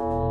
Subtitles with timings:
[0.00, 0.27] you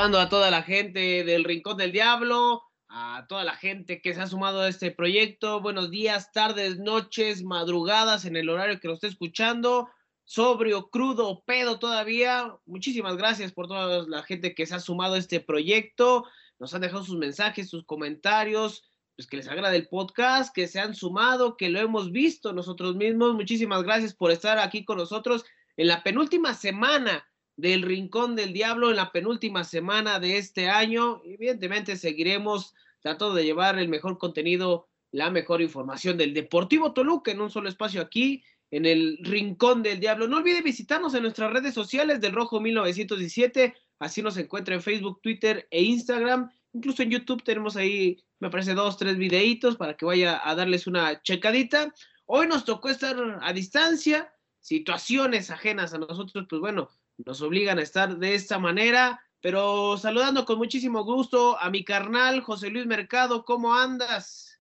[0.00, 4.22] Saludando a toda la gente del Rincón del Diablo, a toda la gente que se
[4.22, 5.60] ha sumado a este proyecto.
[5.60, 9.90] Buenos días, tardes, noches, madrugadas en el horario que lo esté escuchando.
[10.24, 12.56] Sobrio, crudo, pedo todavía.
[12.64, 16.24] Muchísimas gracias por toda la gente que se ha sumado a este proyecto.
[16.58, 18.84] Nos han dejado sus mensajes, sus comentarios
[19.16, 22.96] pues que les agrade el podcast, que se han sumado, que lo hemos visto nosotros
[22.96, 23.34] mismos.
[23.34, 25.44] Muchísimas gracias por estar aquí con nosotros
[25.76, 27.29] en la penúltima semana
[27.60, 31.20] del Rincón del Diablo, en la penúltima semana de este año.
[31.24, 37.40] Evidentemente seguiremos tratando de llevar el mejor contenido, la mejor información del Deportivo Toluca en
[37.40, 40.28] un solo espacio aquí en el Rincón del Diablo.
[40.28, 45.20] No olvide visitarnos en nuestras redes sociales del Rojo 1917, así nos encuentra en Facebook,
[45.22, 46.50] Twitter e Instagram.
[46.72, 50.86] Incluso en YouTube tenemos ahí me parece dos, tres videitos para que vaya a darles
[50.86, 51.94] una checadita.
[52.24, 56.88] Hoy nos tocó estar a distancia, situaciones ajenas a nosotros, pues bueno,
[57.26, 62.40] nos obligan a estar de esta manera, pero saludando con muchísimo gusto a mi carnal
[62.40, 64.60] José Luis Mercado, ¿cómo andas?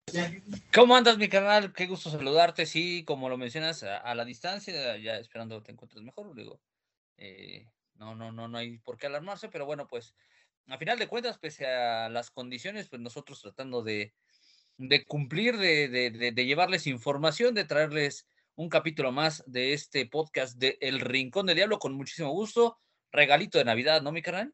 [0.73, 1.73] ¿Cómo andas, mi carnal?
[1.73, 6.03] Qué gusto saludarte, sí, como lo mencionas, a, la distancia, ya esperando que te encuentres
[6.03, 6.61] mejor, digo,
[7.17, 10.13] eh, no, no, no, no hay por qué alarmarse, pero bueno, pues
[10.67, 14.13] a final de cuentas, pese a las condiciones, pues nosotros tratando de,
[15.07, 21.45] cumplir, de, llevarles información, de traerles un capítulo más de este podcast de El Rincón
[21.45, 22.77] del Diablo con muchísimo gusto.
[23.11, 24.53] Regalito de Navidad, ¿no, mi carnal?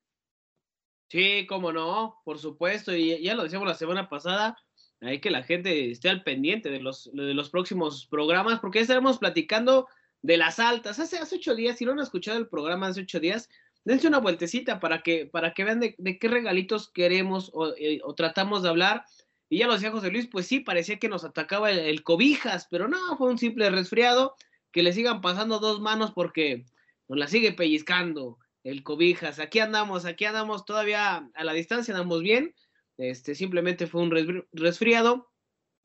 [1.09, 2.95] Sí, cómo no, por supuesto.
[2.95, 4.57] Y ya lo decíamos la semana pasada,
[5.01, 8.83] hay que la gente esté al pendiente de los, de los próximos programas, porque ya
[8.83, 9.87] estaremos platicando
[10.21, 10.99] de las altas.
[10.99, 13.49] Hace, hace ocho días, si no han escuchado el programa hace ocho días,
[13.83, 18.63] dense una vueltecita para que, para que vean de, qué regalitos queremos eh, o, tratamos
[18.63, 19.05] de hablar.
[19.51, 22.87] Y ya lo decía José Luis, pues sí, parecía que nos atacaba el, cobijas, pero
[22.87, 24.37] no, fue un simple resfriado.
[24.71, 26.63] Que le sigan pasando dos manos porque
[27.09, 29.39] nos la sigue pellizcando el cobijas.
[29.39, 32.55] Aquí andamos, aquí andamos todavía a la distancia, andamos bien.
[32.95, 35.29] Este simplemente fue un resfriado,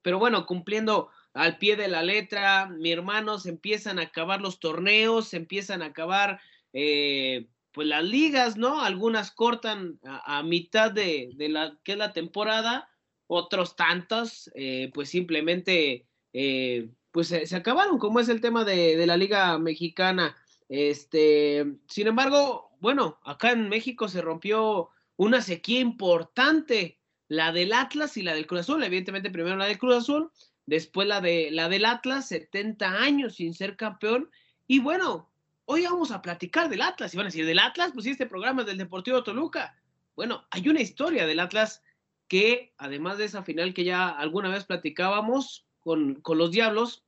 [0.01, 4.61] pero bueno, cumpliendo al pie de la letra, mi hermano se empiezan a acabar los
[4.61, 6.41] torneos, se empiezan a acabar
[6.73, 8.81] eh, pues las ligas, ¿no?
[8.81, 12.89] Algunas cortan a, mitad de, la que es la temporada,
[13.27, 19.17] otros tantos, eh, pues simplemente, eh, pues se, acabaron, como es el tema de, la
[19.17, 20.37] liga mexicana.
[20.69, 26.99] Este, sin embargo, bueno, acá en México se rompió una sequía importante,
[27.29, 30.31] la del Atlas y la del Cruz Azul, evidentemente primero la del Cruz Azul,
[30.67, 34.31] después la de la del Atlas, 70 años sin ser campeón,
[34.67, 35.31] y bueno,
[35.65, 37.13] hoy vamos a platicar del Atlas.
[37.13, 37.91] Y van a decir, ¿del Atlas?
[37.93, 39.77] Pues sí, este programa del Deportivo Toluca.
[40.15, 41.83] Bueno, hay una historia del Atlas
[42.29, 47.05] que, además de esa final que ya alguna vez platicábamos con, los Diablos,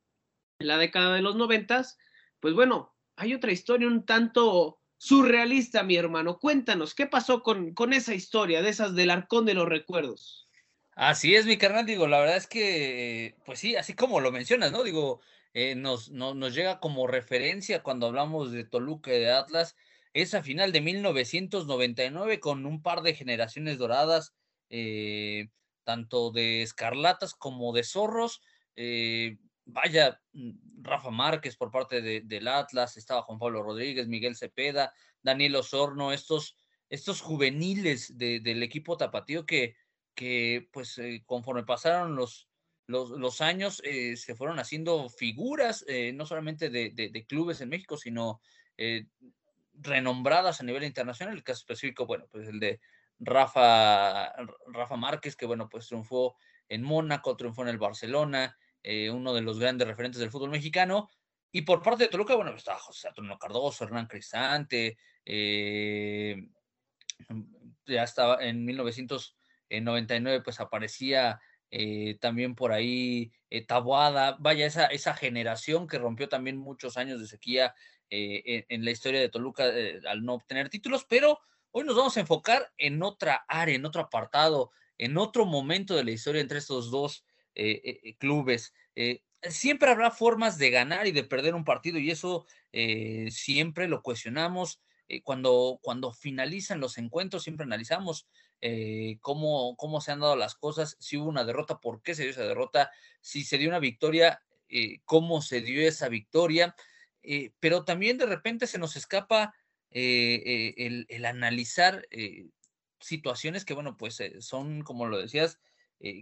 [0.59, 1.97] en la década de los noventas,
[2.39, 6.39] pues bueno, hay otra historia un tanto surrealista, mi hermano.
[6.39, 10.47] Cuéntanos, ¿qué pasó con, con esa historia de esas del Arcón de los Recuerdos?
[10.95, 14.73] Así es, mi carnal, digo, la verdad es que, pues sí, así como lo mencionas,
[14.73, 14.83] ¿no?
[14.83, 15.21] Digo,
[15.53, 19.77] eh, nos, nos llega como referencia cuando hablamos de Toluca y de Atlas,
[20.13, 24.33] esa final de 1999 con un par de generaciones doradas,
[24.69, 25.49] eh,
[25.83, 28.41] tanto de escarlatas como de zorros.
[28.75, 34.35] Eh, vaya, mm, Rafa Márquez por parte de, del Atlas, estaba Juan Pablo Rodríguez, Miguel
[34.35, 36.55] Cepeda, Daniel Osorno, estos,
[36.89, 39.75] estos juveniles del equipo tapatío que,
[40.15, 42.49] que pues conforme pasaron los,
[42.89, 48.41] los, años eh, se fueron haciendo figuras, eh, no solamente de, clubes en México, sino
[48.77, 49.05] eh,
[49.73, 51.35] renombradas a nivel internacional.
[51.35, 52.79] El caso específico, bueno, pues el de
[53.19, 54.33] Rafa,
[54.67, 56.35] Rafa Márquez, que bueno, pues triunfó
[56.67, 58.57] en Mónaco, triunfó en el Barcelona,
[59.11, 61.09] uno de los grandes referentes del fútbol mexicano.
[61.51, 64.97] Y por parte de Toluca, bueno, estaba José Antonio Cardoso, Hernán Cristante,
[67.85, 71.39] ya estaba en 1999, pues aparecía
[71.71, 77.19] eh, también por ahí eh, Tabuada, vaya, esa, esa generación que rompió también muchos años
[77.19, 77.75] de sequía
[78.09, 79.65] eh, en, la historia de Toluca
[80.07, 81.39] al no obtener títulos, pero
[81.71, 86.03] hoy nos vamos a enfocar en otra área, en otro apartado, en otro momento de
[86.03, 87.23] la historia entre estos dos
[88.17, 88.73] clubes.
[89.43, 92.45] siempre habrá formas de ganar y de perder un partido y eso
[93.29, 94.81] siempre lo cuestionamos.
[95.09, 98.27] eh, cuando, cuando finalizan los encuentros, siempre analizamos
[98.61, 102.23] eh, cómo, cómo se han dado las cosas, si hubo una derrota, por qué se
[102.23, 106.75] dio esa derrota, si se dio una victoria, eh, cómo se dio esa victoria,
[107.59, 109.53] pero también de repente se nos escapa
[109.91, 112.07] el, el, analizar
[112.99, 115.59] situaciones que, bueno, pues son, como lo decías,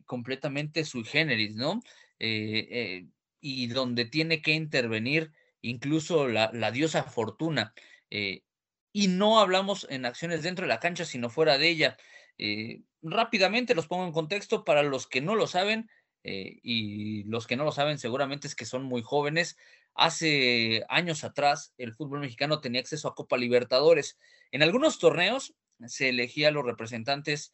[0.05, 1.81] completamente sui generis, ¿no?
[2.19, 5.31] y donde tiene que intervenir
[5.61, 7.73] incluso la, la diosa fortuna.
[8.09, 8.43] Eh,
[8.91, 11.97] y no hablamos en acciones dentro de la cancha, sino fuera de ella.
[12.37, 15.89] Eh, rápidamente los pongo en contexto para los que no lo saben,
[16.23, 19.57] eh, y los que no lo saben seguramente es que son muy jóvenes.
[19.97, 24.17] Hace años atrás el fútbol mexicano tenía acceso a Copa Libertadores.
[24.51, 25.55] En algunos torneos
[25.85, 27.53] se elegía a los representantes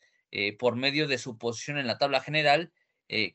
[0.57, 2.71] por medio de su posición en la tabla general,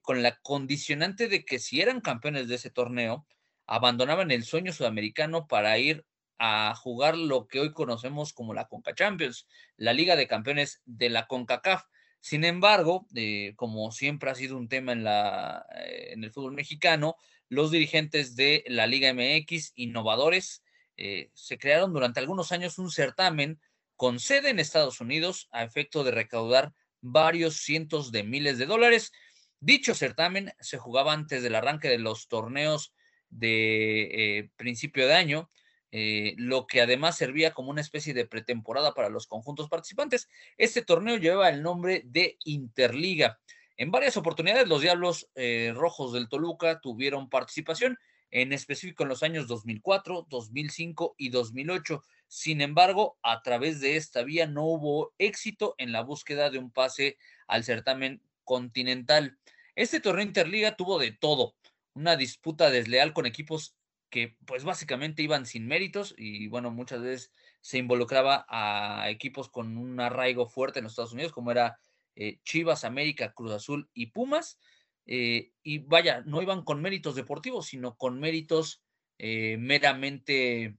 [0.02, 3.26] con la condicionante de que si eran campeones de ese torneo,
[3.66, 6.04] abandonaban el sueño sudamericano para ir
[6.38, 9.46] a jugar lo que hoy conocemos como la Conca Champions,
[9.76, 11.84] la Liga de Campeones de la CONCACAF.
[12.20, 16.52] Sin embargo, eh, como siempre ha sido un tema en, la, eh, en el fútbol
[16.52, 17.16] mexicano,
[17.48, 20.62] los dirigentes de la Liga MX, innovadores,
[20.96, 23.60] eh, se crearon durante algunos años un certamen
[23.96, 29.12] con sede en Estados Unidos a efecto de recaudar varios cientos de miles de dólares.
[29.60, 32.94] Dicho certamen se jugaba antes del arranque de los torneos
[33.30, 35.50] de eh, principio de año,
[35.90, 40.28] eh, lo que además servía como una especie de pretemporada para los conjuntos participantes.
[40.56, 43.40] Este torneo llevaba el nombre de Interliga.
[43.78, 47.96] En varias oportunidades los Diablos eh, Rojos del Toluca tuvieron participación,
[48.32, 52.02] en específico en los años 2004, 2005 y 2008.
[52.26, 56.72] Sin embargo, a través de esta vía no hubo éxito en la búsqueda de un
[56.72, 59.38] pase al certamen continental.
[59.76, 61.54] Este torneo Interliga tuvo de todo,
[61.94, 63.76] una disputa desleal con equipos
[64.10, 69.76] que pues básicamente iban sin méritos y bueno, muchas veces se involucraba a equipos con
[69.78, 71.78] un arraigo fuerte en los Estados Unidos, como era
[72.18, 74.58] eh, Chivas, América, Cruz Azul y Pumas.
[75.06, 78.82] Eh, y vaya, no iban con méritos deportivos, sino con méritos
[79.16, 80.76] eh, meramente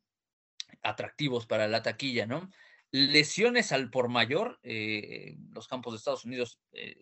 [0.84, 2.52] atractivos para la taquilla, ¿no?
[2.92, 6.60] Lesiones al por mayor, los campos de Estados Unidos,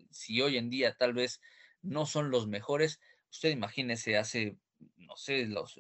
[0.09, 1.39] si hoy en día tal vez
[1.81, 2.99] no son los mejores,
[3.31, 4.57] Usted imagínese hace,
[4.97, 5.79] no sé, los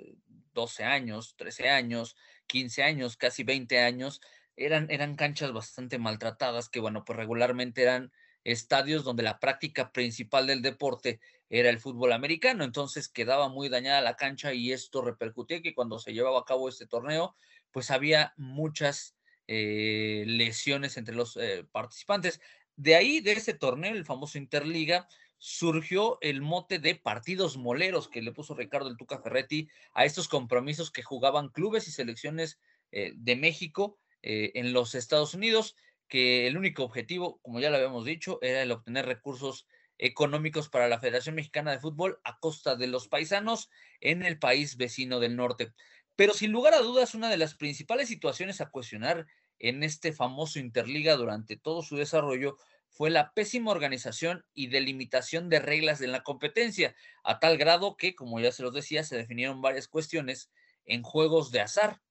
[0.53, 2.15] 12 eh, años, 13 años,
[2.47, 4.21] 15 años, casi 20 años,
[4.55, 8.11] eran, eran canchas bastante maltratadas que, bueno, pues regularmente eran
[8.47, 14.01] estadios donde la práctica principal del deporte era el fútbol americano, entonces quedaba muy dañada
[14.01, 17.35] la cancha y esto repercutía que cuando se llevaba a cabo este torneo,
[17.71, 19.15] pues había muchas
[19.47, 22.39] eh, lesiones entre los eh, participantes.
[22.75, 25.07] De ahí, de ese torneo, el famoso Interliga,
[25.37, 30.27] surgió el mote de partidos moleros que le puso Ricardo el Tuca Ferretti a estos
[30.27, 32.59] compromisos que jugaban clubes y selecciones
[32.91, 35.75] eh, de México eh, en los Estados Unidos,
[36.07, 39.67] que el único objetivo, como ya lo habíamos dicho, era el obtener recursos
[39.97, 43.69] económicos para la Federación Mexicana de Fútbol a costa de los paisanos
[43.99, 45.73] en el país vecino del norte.
[46.15, 49.27] Pero sin lugar a dudas, una de las principales situaciones a cuestionar
[49.59, 52.57] en este famoso Interliga durante todo su desarrollo
[52.89, 58.15] fue la pésima organización y delimitación de reglas en la competencia, a tal grado que,
[58.15, 60.51] como ya se los decía, se definieron varias cuestiones
[60.85, 62.01] en juegos de azar.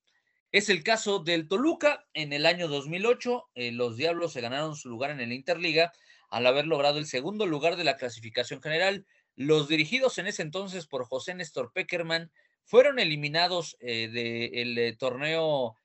[0.53, 2.07] Es el caso del Toluca.
[2.15, 5.93] En el año 2008, eh, los Diablos se ganaron su lugar en el Interliga
[6.29, 9.07] al haber logrado el segundo lugar de la clasificación general.
[9.35, 12.31] Los dirigidos en ese entonces por José Néstor Peckerman
[12.65, 15.76] fueron eliminados eh, del eh, torneo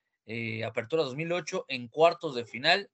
[0.66, 2.90] Apertura 2008 en cuartos de final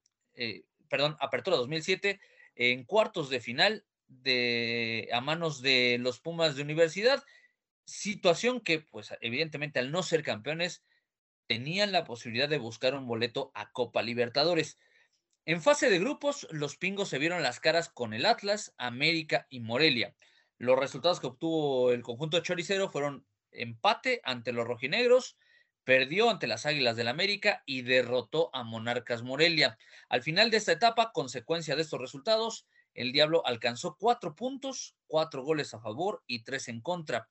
[0.88, 2.20] perdón, Apertura 2007,
[2.56, 7.24] en cuartos de final de, a manos de los Pumas de Universidad,
[7.86, 10.84] situación que, pues evidentemente al no ser campeones,
[11.48, 14.78] tenían la posibilidad de buscar un boleto a Copa Libertadores.
[15.46, 19.62] En fase de grupos, los pingos se vieron las caras con el Atlas, América y
[19.62, 20.16] Morelia.
[20.58, 25.38] Los resultados que obtuvo el conjunto choricero fueron empate ante los rojinegros,
[25.84, 29.78] perdió ante las Águilas del América y derrotó a Monarcas Morelia.
[30.10, 35.44] Al final de esta etapa, consecuencia de estos resultados, el Diablo alcanzó cuatro puntos, cuatro
[35.44, 37.30] goles a favor y tres en contra.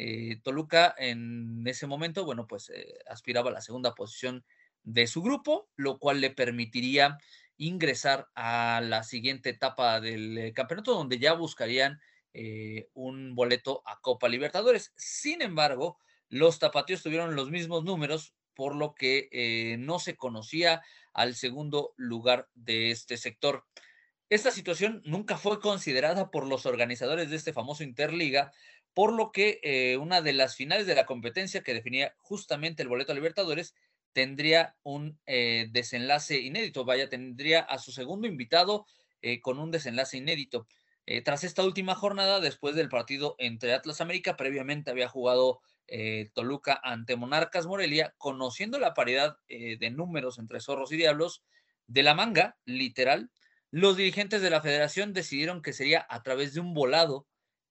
[0.00, 4.44] Eh, Toluca en ese momento, bueno, pues eh, aspiraba a la segunda posición
[4.84, 7.18] de su grupo, lo cual le permitiría
[7.56, 12.00] ingresar a la siguiente etapa del eh, campeonato, donde ya buscarían
[12.94, 14.92] un boleto a Copa Libertadores.
[14.94, 20.80] Sin embargo, los tapatíos tuvieron los mismos números, por lo que no se conocía
[21.12, 23.64] al segundo lugar de este sector.
[24.30, 28.52] Esta situación nunca fue considerada por los organizadores de este famoso Interliga,
[28.98, 32.88] por lo que eh, una de las finales de la competencia que definía justamente el
[32.88, 33.76] boleto a Libertadores
[34.12, 38.86] tendría un eh, desenlace inédito, vaya, tendría a su segundo invitado
[39.22, 40.66] eh, con un desenlace inédito.
[41.24, 45.60] Tras esta última jornada, después del partido entre Atlas América, previamente había jugado
[46.34, 51.44] Toluca ante Monarcas Morelia, conociendo la paridad de números entre zorros y diablos,
[51.86, 53.30] de la manga, literal,
[53.70, 57.26] los dirigentes de la federación decidieron que sería a través de un volado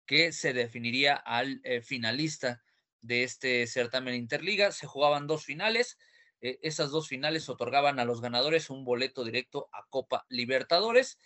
[0.08, 2.64] que se definiría al finalista
[3.02, 4.72] de este certamen Interliga.
[4.72, 5.98] Se jugaban dos finales.
[6.42, 11.18] Eh, esas dos finales otorgaban a los ganadores un boleto directo a Copa Libertadores.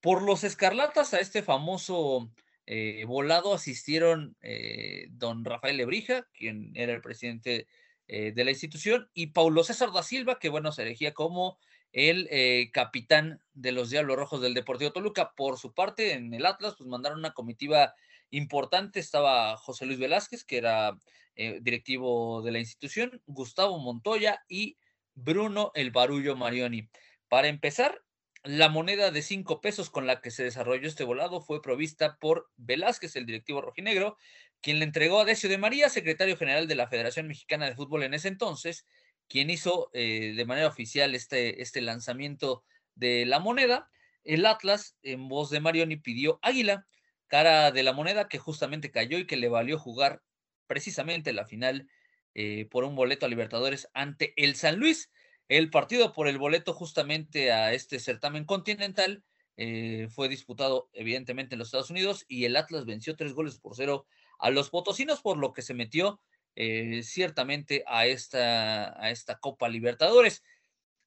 [0.00, 2.30] Por los escarlatas a este famoso
[2.66, 7.66] eh, volado asistieron eh, don Rafael Lebrija, quien era el presidente
[8.06, 11.56] de la institución, y Paulo César da Silva, que bueno, se elegía como
[11.90, 12.28] el
[12.70, 15.32] capitán de los Diablos Rojos del Deportivo Toluca.
[15.34, 17.94] Por su parte, en el Atlas, pues mandaron una comitiva
[18.36, 19.00] importante.
[19.00, 20.96] Estaba José Luis Velázquez, que era
[21.36, 24.76] eh, directivo de la institución, Gustavo Montoya y
[25.14, 26.88] Bruno El Barullo Marioni.
[27.28, 28.00] Para empezar,
[28.44, 32.50] la moneda de cinco pesos con la que se desarrolló este volado fue provista por
[32.56, 34.16] Velázquez, el directivo rojinegro,
[34.60, 38.02] quien le entregó a Decio de María, secretario general de la Federación Mexicana de Fútbol
[38.02, 38.86] en ese entonces,
[39.28, 42.64] quien hizo eh, de manera oficial este, este lanzamiento
[42.94, 43.90] de la moneda.
[44.24, 46.86] El Atlas, en voz de Marioni, pidió Águila,
[47.26, 50.22] cara de la moneda que justamente cayó y que le valió jugar
[50.66, 51.88] precisamente la final
[52.34, 55.10] eh, por un boleto a Libertadores ante el San Luis.
[55.48, 59.24] El partido por el boleto justamente a este certamen continental
[59.56, 63.76] eh, fue disputado evidentemente en los Estados Unidos y el Atlas venció tres goles por
[63.76, 64.06] cero
[64.38, 66.20] a los potosinos, por lo que se metió
[66.56, 70.42] eh, ciertamente a esta, a esta Copa Libertadores.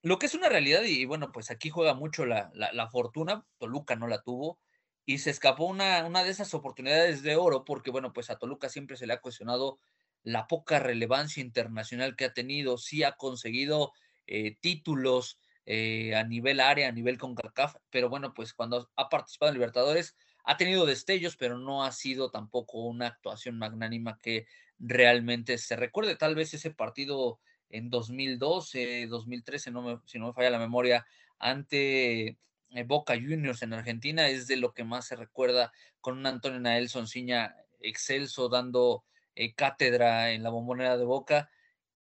[0.02, 3.96] Lo que es una realidad, y bueno, pues aquí juega mucho la, la fortuna, Toluca
[3.96, 4.60] no la tuvo,
[5.08, 8.68] y se escapó una, una de esas oportunidades de oro porque, bueno, pues a Toluca
[8.68, 9.80] siempre se le ha cuestionado
[10.22, 13.94] la poca relevancia internacional que ha tenido, sí ha conseguido
[14.28, 19.50] eh, títulos eh, a nivel área, a nivel CONCACAF, pero bueno, pues cuando ha participado
[19.50, 24.46] en Libertadores ha tenido destellos, pero no ha sido tampoco una actuación magnánima que
[24.78, 26.18] realmente se recuerde.
[26.18, 31.06] Tal vez ese partido en 2012, 2013, no si no me falla la memoria,
[31.40, 32.38] ante
[32.86, 35.72] Boca Juniors en Argentina es de lo que más se recuerda
[36.02, 39.04] con un Antonio Nael Sonciña excelso dando
[39.36, 41.50] eh, cátedra en la bombonera de Boca.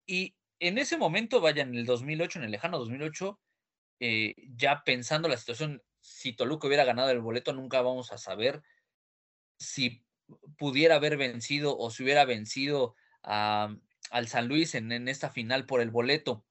[0.05, 3.39] Y en ese momento, vaya, en el 2008, en el lejano 2008,
[3.99, 8.61] eh, ya pensando la situación, si Toluca hubiera ganado el boleto, nunca vamos a saber
[9.57, 10.03] si
[10.57, 15.81] pudiera haber vencido o si hubiera vencido al San Luis en, en esta final por
[15.81, 16.43] el boleto.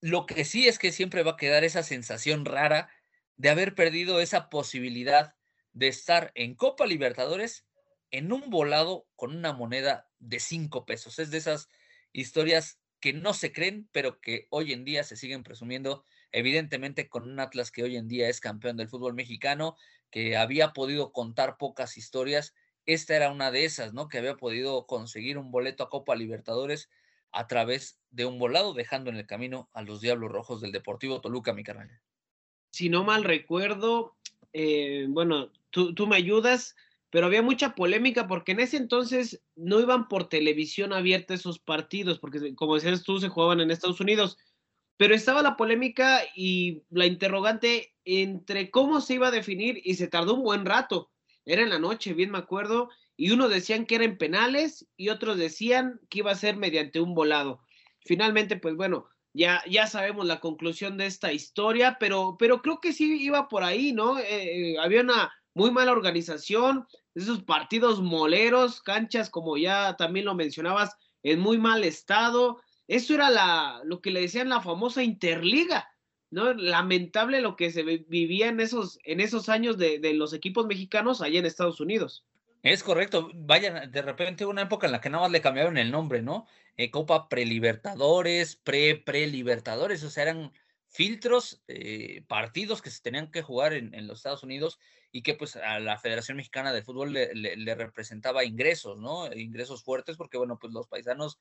[0.00, 2.90] Lo que sí es que siempre va a quedar esa sensación rara
[3.38, 5.34] de haber perdido esa posibilidad
[5.72, 7.64] de estar en Copa Libertadores
[8.10, 11.18] en un volado con una moneda de cinco pesos.
[11.18, 11.68] Es de esas
[12.12, 17.30] historias que no se creen, pero que hoy en día se siguen presumiendo, evidentemente con
[17.30, 19.76] un Atlas que hoy en día es campeón del fútbol mexicano,
[20.10, 22.54] que había podido contar pocas historias.
[22.86, 24.08] Esta era una de esas, ¿no?
[24.08, 26.90] Que había podido conseguir un boleto a Copa Libertadores
[27.30, 31.20] a través de un volado, dejando en el camino a los Diablos Rojos del Deportivo
[31.20, 32.00] Toluca, mi carnal
[32.78, 34.14] si no mal recuerdo,
[34.52, 36.76] eh, bueno, tú, tú, me ayudas,
[37.10, 42.20] pero había mucha polémica porque en ese entonces no iban por televisión abierta esos partidos,
[42.20, 44.38] porque como decías tú, se jugaban en Estados Unidos,
[44.96, 50.06] pero estaba la polémica y la interrogante entre cómo se iba a definir y se
[50.06, 51.10] tardó un buen rato.
[51.46, 55.36] Era en la noche, bien me acuerdo, y unos decían que eran penales y otros
[55.36, 57.60] decían que iba a ser mediante un volado.
[58.04, 62.92] Finalmente, pues bueno, ya, ya sabemos la conclusión de esta historia, pero, pero creo que
[62.92, 64.18] sí iba por ahí, ¿no?
[64.18, 70.34] Eh, eh, había una muy mala organización, esos partidos moleros, canchas, como ya también lo
[70.34, 72.60] mencionabas, en muy mal estado.
[72.86, 75.88] Eso era la, lo que le decían la famosa Interliga,
[76.30, 76.54] ¿no?
[76.54, 81.20] Lamentable lo que se vivía en esos, en esos años de, de los equipos mexicanos
[81.20, 82.27] allá en Estados Unidos.
[82.62, 83.30] Es correcto.
[83.34, 86.46] Vaya, de repente una época en la que nada más le cambiaron el nombre, ¿no?
[86.76, 90.52] Eh, Copa Prelibertadores, Pre-Prelibertadores, o sea, eran
[90.86, 94.78] filtros, eh, partidos que se tenían que jugar en, los Estados Unidos
[95.12, 99.32] y que pues a la Federación Mexicana de Fútbol le, representaba ingresos, ¿no?
[99.32, 101.38] Ingresos fuertes porque, bueno, pues los paisanos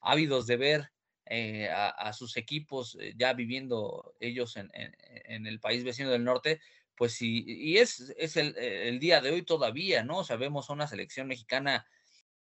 [0.00, 0.92] ávidos de ver
[1.26, 6.60] eh, a, sus equipos ya viviendo ellos en, en, el país vecino del norte,
[6.98, 10.24] pues sí, y es, es el, el, día de hoy todavía, ¿no?
[10.24, 11.86] Sabemos una selección mexicana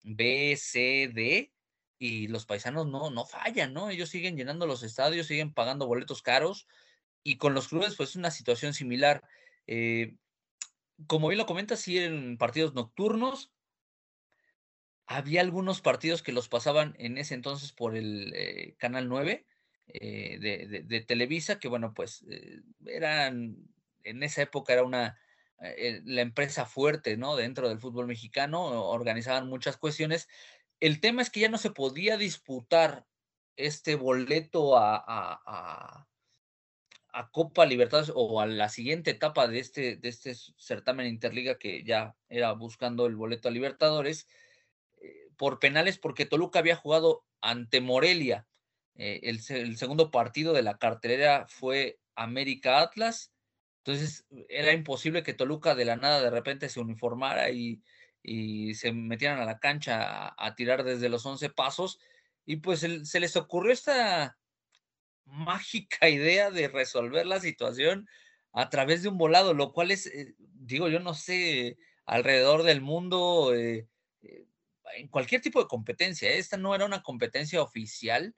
[0.01, 1.51] B, C, D,
[1.99, 3.89] y los paisanos no, no fallan, ¿no?
[3.89, 6.67] Ellos siguen llenando los estadios, siguen pagando boletos caros,
[7.21, 9.23] y con los clubes, pues es una situación similar.
[9.67, 10.15] Eh,
[11.05, 13.51] como bien lo comentas, sí, en partidos nocturnos,
[15.05, 19.45] había algunos partidos que los pasaban en ese entonces por el eh, Canal 9,
[19.87, 22.25] de, de, Televisa, que bueno, pues
[22.85, 23.74] eran,
[24.05, 25.19] en esa época era una,
[25.59, 27.35] la empresa fuerte, ¿no?
[27.35, 30.27] Dentro del fútbol mexicano, organizaban muchas cuestiones.
[30.79, 33.05] El tema es que ya no se podía disputar
[33.55, 36.07] este boleto a, a,
[37.31, 42.13] Copa Libertadores o a la siguiente etapa de este, de este certamen Interliga que ya
[42.27, 44.27] era buscando el boleto a Libertadores
[45.01, 48.47] eh, por penales porque Toluca había jugado ante Morelia.
[48.95, 53.31] Eh, el, el, segundo partido de la cartelera fue América Atlas.
[53.85, 57.83] Entonces era imposible que Toluca de la nada de repente se uniformara y,
[58.73, 61.99] se metieran a la cancha a, tirar desde los 11 pasos.
[62.47, 64.39] Y pues se les ocurrió esta
[65.25, 68.07] mágica idea de resolver la situación
[68.53, 72.81] a través de un volado, lo cual es, eh, digo, yo no sé, alrededor del
[72.81, 73.87] mundo, eh,
[74.23, 74.45] eh,
[74.95, 76.31] en cualquier tipo de competencia.
[76.31, 78.33] Esta no era una competencia oficial,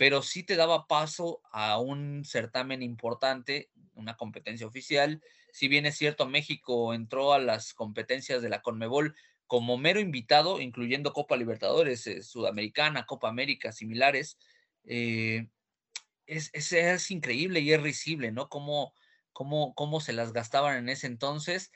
[0.00, 5.22] pero sí te daba paso a un certamen importante, una competencia oficial.
[5.52, 9.14] Si bien es cierto, México entró a las competencias de la Conmebol
[9.46, 14.38] como mero invitado, incluyendo Copa Libertadores, eh, Sudamericana, Copa América, similares,
[14.84, 15.48] eh,
[16.24, 18.48] es, es, increíble y es risible, ¿no?
[18.48, 18.94] Cómo,
[19.34, 21.72] cómo, cómo se las gastaban en ese entonces.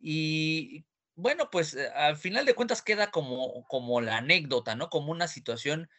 [0.00, 4.88] Y bueno, pues eh, al final de cuentas queda como, como la anécdota, ¿no?
[4.88, 5.90] Como una situación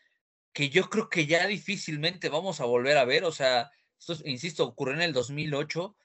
[0.58, 3.26] que yo creo que ya difícilmente vamos a volver a ver.
[3.26, 5.96] O sea, esto, insisto, ocurrió en el 2008.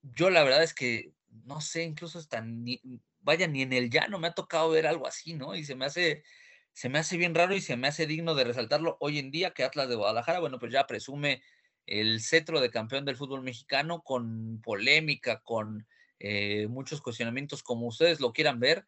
[0.00, 1.12] Yo la verdad es que,
[1.44, 2.80] no sé, incluso hasta ni,
[3.20, 5.54] vaya, ni en el llano me ha tocado ver algo así, ¿no?
[5.54, 6.24] Y se me hace,
[6.72, 9.50] se me hace bien raro y se me hace digno de resaltarlo hoy en día
[9.50, 11.42] que Atlas de Guadalajara, bueno, pues ya presume
[11.84, 15.86] el cetro de campeón del fútbol mexicano con polémica, con
[16.18, 18.86] eh, muchos cuestionamientos como ustedes lo quieran ver,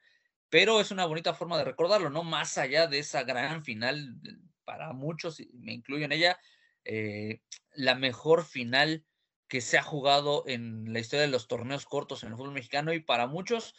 [0.49, 2.25] pero es una bonita forma de recordarlo, ¿no?
[2.25, 4.19] Más allá de esa gran final,
[4.65, 6.39] para muchos, me incluyo en ella,
[6.85, 7.41] eh,
[7.73, 9.05] la mejor final
[9.49, 12.93] que se ha jugado en la historia de los torneos cortos en el fútbol mexicano
[12.93, 13.75] y para muchos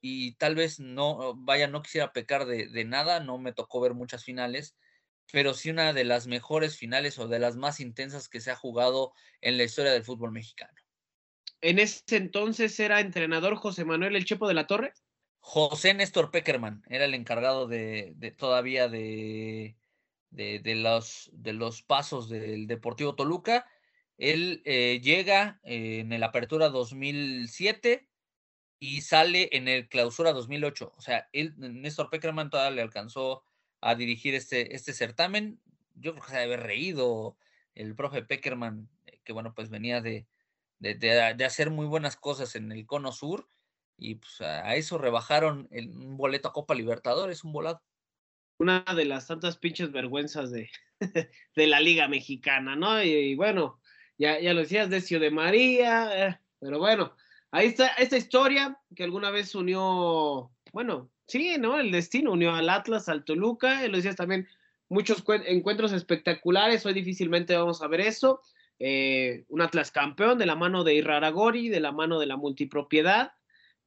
[0.00, 4.24] y tal vez no, vaya, no quisiera pecar de, nada, no me tocó ver muchas
[4.24, 4.76] finales,
[5.30, 8.56] pero sí una de las mejores finales o de las más intensas que se ha
[8.56, 10.72] jugado en la historia del fútbol mexicano.
[11.60, 14.94] En ese entonces era entrenador José Manuel El Chepo de la Torre.
[15.40, 19.76] José Néstor Peckerman era el encargado de, todavía de,
[20.30, 23.66] de, los, de los pasos del Deportivo Toluca.
[24.18, 28.08] Él eh, llega en el Apertura 2007
[28.78, 30.92] y sale en el clausura 2008.
[30.96, 33.44] O sea, él, Néstor Peckerman todavía le alcanzó
[33.80, 35.60] a dirigir este, este certamen.
[35.94, 37.36] Yo creo que se debe haber reído
[37.74, 40.26] el profe Peckerman, eh, que bueno, pues venía de,
[40.78, 43.48] de, hacer muy buenas cosas en el Cono Sur
[43.96, 47.82] y pues a eso rebajaron el, un boleto a Copa Libertadores, un volado.
[48.60, 50.70] Una de las tantas pinches vergüenzas de,
[51.56, 53.02] de la Liga Mexicana, ¿no?
[53.02, 53.80] Y, bueno,
[54.18, 57.14] ya, ya lo decías, Decio de María, eh, pero bueno,
[57.52, 61.80] Ahí está esta historia que alguna vez unió, bueno, sí, ¿no?
[61.80, 64.46] El destino unió al Atlas, al Toluca, lo decías también,
[64.88, 68.40] muchos encuentros espectaculares, hoy difícilmente vamos a ver eso.
[68.78, 73.32] Eh, un Atlas campeón de la mano de Iraragori, de la mano de la multipropiedad,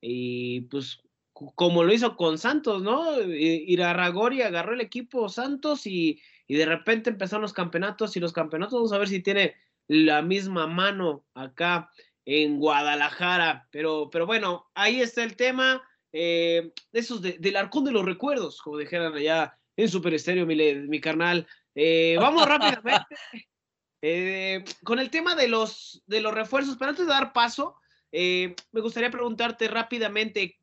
[0.02, 1.02] y pues
[1.34, 3.20] como lo hizo con Santos, ¿no?
[3.22, 8.74] Iraragori agarró el equipo Santos y, y de repente empezaron los campeonatos y los campeonatos,
[8.74, 9.56] vamos a ver si tiene
[9.88, 11.90] la misma mano acá
[12.26, 13.68] en Guadalajara.
[13.72, 15.82] Pero, pero bueno, ahí está el tema.
[16.12, 21.02] Eh, esos del arcón de los recuerdos, como dijeran allá en Super Estéreo, mi, mi
[21.02, 21.48] carnal.
[21.76, 23.16] Eh, vamos rápidamente
[24.02, 26.78] eh, con el tema de los, de los refuerzos.
[26.78, 27.78] Pero antes de dar paso,
[28.12, 30.60] me gustaría preguntarte rápidamente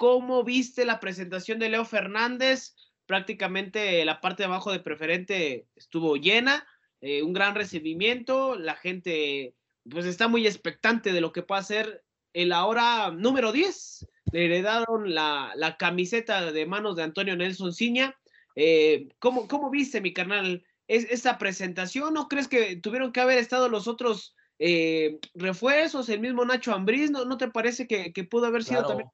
[0.00, 2.74] cómo viste la presentación de Leo Fernández.
[3.04, 6.66] Prácticamente la parte de abajo de preferente estuvo llena,
[7.02, 9.54] un gran recibimiento, la gente
[9.90, 14.08] pues está muy expectante de lo que pueda ser el ahora número 10.
[14.32, 18.16] Le heredaron la, la camiseta de manos de Antonio Nelson Ciña.
[18.56, 22.14] Eh, ¿cómo, ¿cómo, viste, mi carnal, es, esa presentación?
[22.14, 27.10] ¿No crees que tuvieron que haber estado los otros eh, refuerzos, el mismo Nacho Ambriz?
[27.10, 29.10] ¿No, ¿No te parece que, que pudo haber sido también?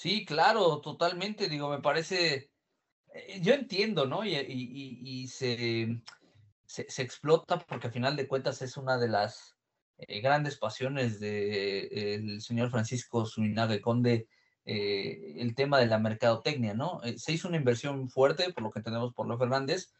[0.00, 1.46] Sí, claro, totalmente.
[1.46, 2.50] Digo, me parece.
[3.12, 4.24] Eh, yo entiendo, ¿no?
[4.24, 6.00] y, y, y se
[6.64, 9.58] se, explota porque a final de cuentas es una de las
[9.98, 14.26] eh, grandes pasiones del señor Francisco Zuinaga Conde,
[14.64, 17.02] eh, el tema de la mercadotecnia, ¿no?
[17.18, 19.92] Se hizo una inversión fuerte, por lo que tenemos por lo Fernández,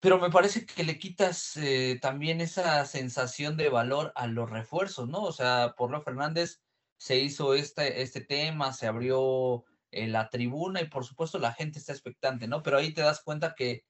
[0.00, 1.58] pero me parece que le quitas
[2.00, 5.22] también esa sensación de valor a los refuerzos, ¿no?
[5.24, 6.63] O sea, por lo Fernández
[7.04, 11.92] se hizo este, este tema, se abrió la tribuna y por supuesto la gente está
[11.92, 12.62] expectante, ¿no?
[12.62, 13.84] Pero ahí te das cuenta que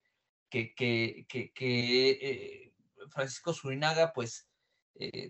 [0.51, 2.73] que, que, que,
[3.11, 4.49] Francisco Zurinaga pues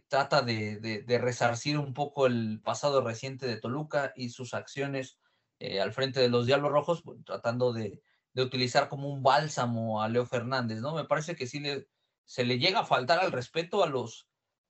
[0.08, 5.18] trata de, de, resarcir un poco el pasado reciente de Toluca y sus acciones
[5.60, 8.00] al frente de los Diablos Rojos, tratando de,
[8.32, 10.94] de utilizar como un bálsamo a Leo Fernández, ¿no?
[10.94, 11.86] Me parece que sí le,
[12.24, 14.26] se le llega a faltar al respeto a los,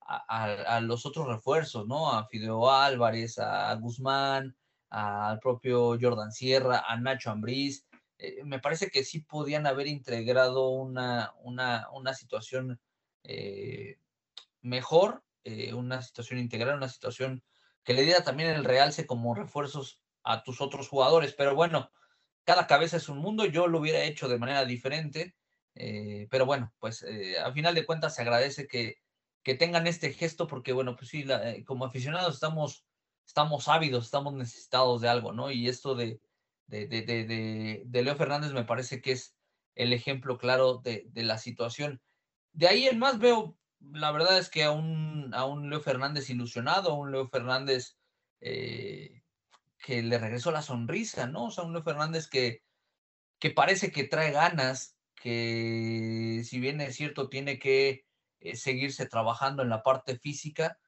[0.06, 2.12] a, los otros refuerzos, ¿no?
[2.12, 4.56] A Fideo Álvarez, a Guzmán,
[4.90, 7.86] al propio Jordan Sierra, a Nacho Ambriz.
[8.18, 12.80] Eh, me parece que sí podían haber integrado una, una, una situación
[13.24, 13.98] eh,
[14.60, 17.42] mejor, eh, una situación integral, una situación
[17.82, 21.34] que le diera también el realce como refuerzos a tus otros jugadores.
[21.34, 21.90] Pero bueno,
[22.44, 25.34] cada cabeza es un mundo, yo lo hubiera hecho de manera diferente,
[26.30, 27.04] pero bueno, pues
[27.42, 28.98] al final de cuentas se agradece que,
[29.44, 32.84] que tengan este gesto porque bueno, pues sí, eh, como aficionados estamos,
[33.26, 35.50] estamos ávidos, estamos necesitados de algo, ¿no?
[35.50, 36.20] Y esto de,
[36.66, 39.36] de, de, de, de Leo Fernández me parece que es
[39.74, 42.00] el ejemplo claro de, de la situación.
[42.52, 46.30] De ahí en más veo, la verdad es que a un, a un Leo Fernández
[46.30, 47.98] ilusionado, a un Leo Fernández
[48.40, 49.22] eh,
[49.78, 51.46] que le regresó la sonrisa, ¿no?
[51.46, 52.62] O sea, un Leo Fernández que,
[53.38, 58.03] que parece que trae ganas, que si bien es cierto, tiene que
[58.44, 60.78] eh, seguirse trabajando en la parte física,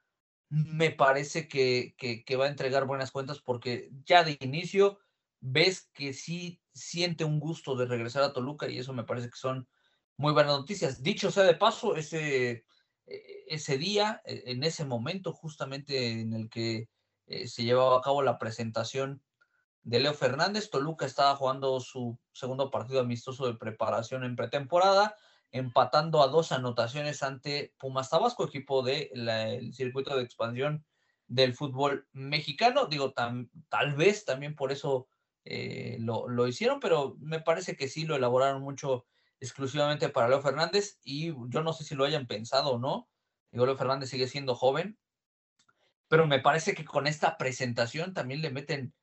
[0.48, 4.98] me parece que, que, va a entregar buenas cuentas porque ya de inicio
[5.40, 9.38] ves que sí siente un gusto de regresar a Toluca y eso me parece que
[9.38, 9.68] son
[10.16, 11.02] muy buenas noticias.
[11.02, 12.64] Dicho sea de paso, ese,
[13.06, 16.88] e, ese día, e, en ese momento justamente en el que
[17.26, 19.22] eh, se llevaba a cabo la presentación
[19.82, 20.70] de Leo Fernández.
[20.70, 25.16] Toluca estaba jugando su segundo partido amistoso de preparación en pretemporada,
[25.52, 30.84] empatando a dos anotaciones ante Pumas Tabasco, equipo del circuito de expansión
[31.26, 32.86] del fútbol mexicano.
[32.86, 35.08] Digo, tal vez también por eso
[35.44, 39.06] eh, lo, lo, hicieron, pero me parece que sí lo elaboraron mucho
[39.40, 43.08] exclusivamente para Leo Fernández y yo no sé si lo hayan pensado o no.
[43.52, 44.98] Leo Fernández sigue siendo joven,
[46.08, 48.94] pero me parece que con esta presentación también le meten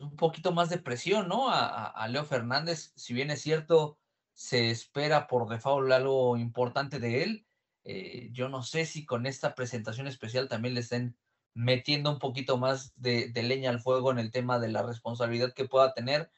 [0.00, 1.48] un poquito más de presión, ¿no?
[1.50, 3.98] A, Leo Fernández, si bien es cierto,
[4.40, 7.46] se espera por default algo importante de él,
[7.84, 11.14] eh, yo no sé si con esta presentación especial también le estén
[11.52, 15.66] metiendo un poquito más de, leña al fuego en el tema de la responsabilidad que
[15.66, 16.30] pueda tener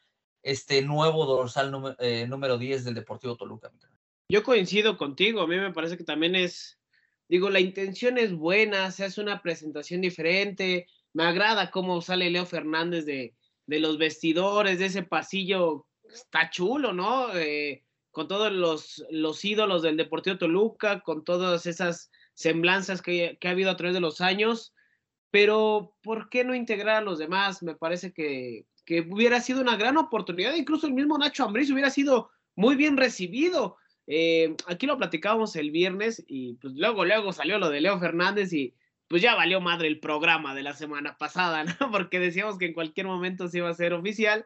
[0.42, 3.70] este nuevo dorsal número, eh, número 10 del Deportivo Toluca.
[4.28, 6.80] Yo coincido contigo, a mí me parece que también es
[7.28, 12.46] digo, la intención es buena, se hace una presentación diferente, me agrada cómo sale Leo
[12.46, 13.36] Fernández de,
[13.66, 17.32] de los vestidores, de ese pasillo, está chulo, ¿no?
[17.36, 23.48] Eh, con todos los, los, ídolos del Deportivo Toluca, con todas esas semblanzas que, que,
[23.48, 24.72] ha habido a través de los años,
[25.30, 27.62] pero ¿por qué no integrar a los demás?
[27.62, 31.90] Me parece que, que hubiera sido una gran oportunidad, incluso el mismo Nacho Ambriz hubiera
[31.90, 33.76] sido muy bien recibido.
[34.06, 38.52] Eh, aquí lo platicábamos el viernes y pues luego, luego salió lo de Leo Fernández
[38.52, 38.74] y
[39.08, 41.64] pues ya valió madre el programa de la semana pasada.
[41.92, 44.44] Porque decíamos que en cualquier momento se iba a ser oficial,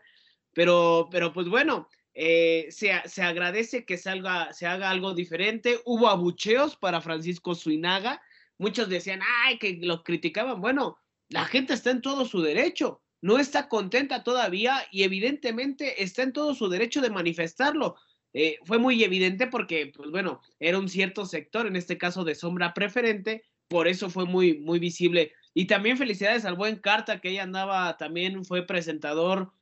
[0.52, 5.80] pero, pero pues bueno, eh, se, se, agradece que salga, se haga algo diferente.
[5.84, 8.22] Hubo abucheos para Francisco Suinaga.
[8.56, 10.62] Muchos decían, ay, que lo criticaban.
[10.62, 10.96] Bueno,
[11.28, 13.02] la gente está en todo su derecho.
[13.20, 17.96] No está contenta todavía y evidentemente está en todo su derecho de manifestarlo.
[18.32, 22.34] Eh, fue muy evidente porque, pues bueno, era un cierto sector, en este caso de
[22.34, 25.32] sombra preferente, por eso fue muy, muy visible.
[25.52, 29.52] Y también felicidades al buen Carta, que ella andaba, también fue presentador,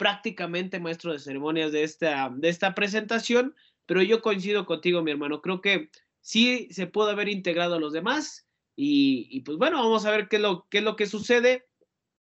[0.00, 5.42] prácticamente maestro de ceremonias de esta, de esta presentación, pero yo coincido contigo, mi hermano,
[5.42, 5.90] creo que
[6.22, 10.36] sí se pudo haber integrado a los demás y, pues bueno, vamos a ver qué
[10.36, 11.66] es lo, qué es lo que sucede.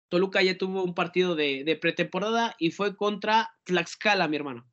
[0.08, 4.66] Toluca ya tuvo un partido de, pretemporada y fue contra Tlaxcala, mi hermano.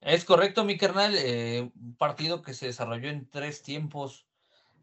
[0.00, 1.14] Es correcto, mi carnal.
[1.14, 4.26] Eh, un partido que se desarrolló en tres tiempos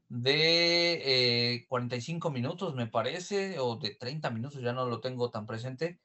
[0.07, 5.47] de 45 eh, minutos, me parece, o de 30 minutos, ya no lo tengo tan
[5.47, 5.99] presente.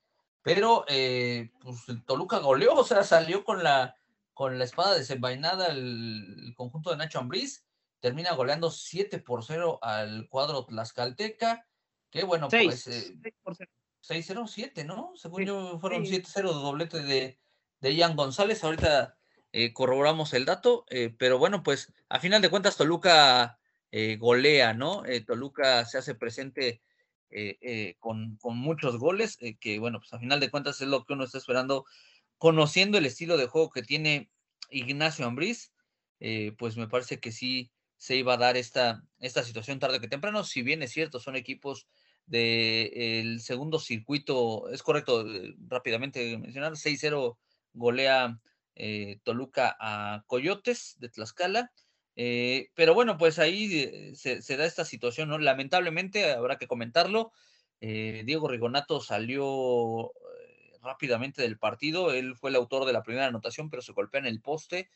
[0.44, 3.96] Pero eh, pues el Toluca goleó, o sea, salió con la,
[4.34, 7.64] con la espada desenvainada el, conjunto de Nacho Ambriz.
[7.98, 11.66] Termina goleando 7 por 0 al cuadro Tlaxcalteca.
[12.10, 12.82] Que bueno, pues.
[12.82, 13.70] 6 por 0.
[14.06, 15.12] 6-0, 7, ¿no?
[15.16, 17.38] Según yo, fueron 7-0 de doblete de,
[17.80, 18.62] de Ian González.
[18.62, 19.16] Ahorita
[19.52, 23.58] eh, corroboramos el dato, eh, pero bueno, pues a final de cuentas Toluca
[23.92, 25.04] eh, golea, ¿no?
[25.26, 26.82] Toluca se hace presente
[27.98, 31.24] con, con, muchos goles, que bueno, pues a final de cuentas es lo que uno
[31.24, 31.84] está esperando,
[32.38, 34.30] conociendo el estilo de juego que tiene
[34.70, 35.72] Ignacio Ambriz,
[36.58, 40.44] pues me parece que sí se iba a dar esta, esta situación tarde que temprano,
[40.44, 41.88] si bien es cierto, son equipos
[42.26, 45.26] del segundo circuito, es correcto
[45.68, 47.38] rápidamente mencionar, 6-0
[47.72, 48.38] golea
[48.74, 51.72] eh, Toluca a Coyotes de Tlaxcala.
[52.16, 55.38] Eh, pero bueno, pues ahí se, da esta situación, ¿no?
[55.38, 57.32] Lamentablemente, habrá que comentarlo.
[57.80, 60.10] Diego Rigonato salió
[60.80, 62.12] rápidamente del partido.
[62.12, 64.88] Él fue el autor de la primera anotación, pero se golpea en el poste.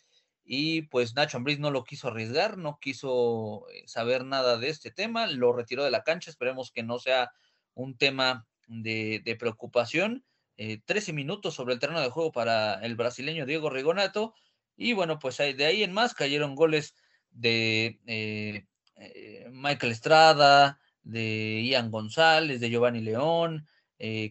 [0.50, 5.26] Y pues Nacho Ambriz no lo quiso arriesgar, no quiso saber nada de este tema,
[5.26, 6.30] lo retiró de la cancha.
[6.30, 7.30] Esperemos que no sea
[7.74, 10.24] un tema de, preocupación.
[10.56, 14.34] 13 eh, minutos sobre el terreno de juego para el brasileño Diego Rigonato.
[14.74, 16.94] Y bueno, pues de ahí en más cayeron goles
[17.30, 23.66] de eh, eh, Michael Estrada, de Ian González, de Giovanni León,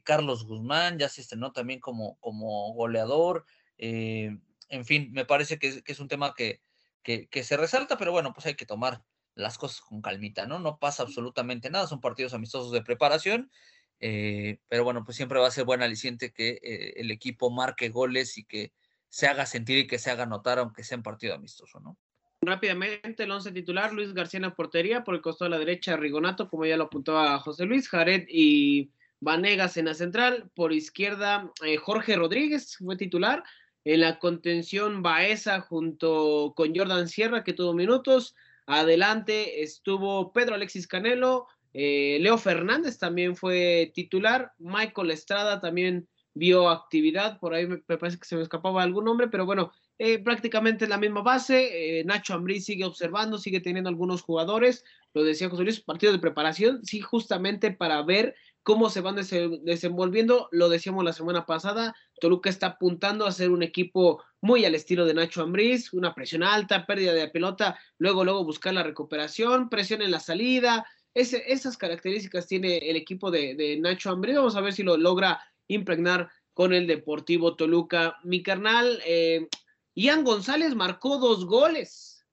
[0.04, 3.46] Carlos Guzmán, ya se estrenó también como, como goleador.
[3.78, 6.62] en fin, me parece que, es un tema que,
[7.04, 9.04] que, que, se resalta, pero bueno, pues hay que tomar
[9.36, 10.60] las cosas con calmita, ¿no?
[10.60, 13.52] No pasa absolutamente nada, son partidos amistosos de preparación
[14.00, 17.90] eh, pero bueno, pues siempre va a ser buen aliciente que eh, el equipo marque
[17.90, 18.74] goles y que
[19.10, 21.98] se haga sentir y que se haga notar, aunque sea en partido amistoso, ¿no?
[22.42, 26.50] Rápidamente, el once titular, Luis García en portería, por el costado de la derecha, Rigonato,
[26.50, 31.78] como ya lo apuntaba José Luis, Jared y Vanegas en la central, por izquierda, eh,
[31.78, 33.44] Jorge Rodríguez fue titular,
[33.84, 40.88] en la contención Baeza junto con Jordan Sierra, que tuvo minutos, adelante estuvo Pedro Alexis
[40.88, 41.48] Canelo,
[41.80, 44.52] eh, Leo Fernández también fue titular.
[44.58, 47.40] Michael Estrada también vio actividad.
[47.40, 50.98] Por ahí me, parece que se me escapaba algún nombre, pero bueno, eh, prácticamente la
[50.98, 52.00] misma base.
[52.00, 54.84] Eh, Nacho Ambrí sigue observando, sigue teniendo algunos jugadores.
[55.14, 60.50] Lo decía José Luis, partido de preparación, sí, justamente para ver cómo se van desenvolviendo.
[60.52, 65.06] Lo decíamos la semana pasada, Toluca está apuntando a ser un equipo muy al estilo
[65.06, 70.02] de Nacho Ambriz, una presión alta, pérdida de pelota, luego, luego buscar la recuperación, presión
[70.02, 70.86] en la salida,
[71.18, 74.36] esas características tiene el equipo de, Nacho Ambriz.
[74.36, 78.18] Vamos a ver si lo logra impregnar con el Deportivo Toluca.
[78.24, 79.48] Mi carnal, eh,
[79.94, 82.26] Ian González marcó dos goles,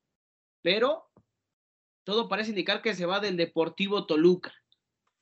[0.63, 1.11] pero
[2.05, 4.53] todo parece indicar que se va del Deportivo Toluca.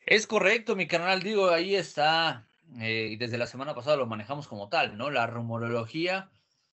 [0.06, 2.46] Es correcto, mi carnal, digo, ahí está,
[2.78, 5.10] eh, y desde la semana pasada lo manejamos como tal, ¿no?
[5.10, 6.30] La rumorología,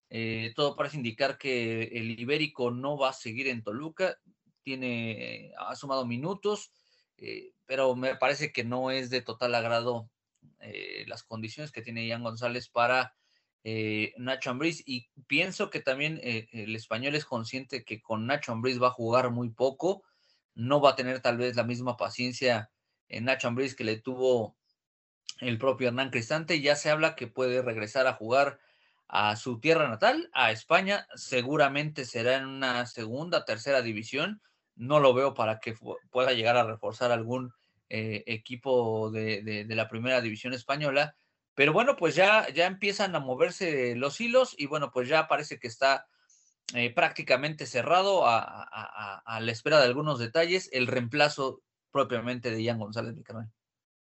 [0.08, 4.18] eh, todo parece indicar que el Ibérico no va a seguir en Toluca,
[4.62, 6.72] tiene, ha sumado minutos,
[7.66, 10.08] pero me parece que no es de total agrado
[10.60, 13.14] eh, las condiciones que tiene Ian González para
[13.64, 14.82] eh, Nacho Ambriz.
[14.86, 19.30] Y pienso que también el español es consciente que con Nacho Ambriz va a jugar
[19.30, 20.02] muy poco,
[20.54, 22.70] no va a tener tal vez la misma paciencia
[23.08, 24.56] en Nacho Ambriz que le tuvo
[25.40, 28.60] el propio Hernán Cristante, ya se habla que puede regresar a jugar
[29.08, 34.40] a su tierra natal, a España, seguramente será en una segunda, tercera división,
[34.76, 35.74] no lo veo para que
[36.10, 37.52] pueda llegar a reforzar algún
[37.90, 41.16] eh, equipo de, la primera división española.
[41.54, 45.58] Pero bueno, pues ya, ya empiezan a moverse los hilos y bueno, pues ya parece
[45.58, 46.06] que está
[46.74, 53.14] eh, prácticamente cerrado a, la espera de algunos detalles el reemplazo propiamente de Ian González
[53.14, 53.24] mi